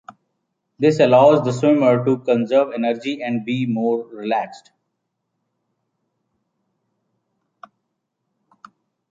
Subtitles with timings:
[0.79, 4.71] This allows the swimmer to conserve energy and be more relaxed.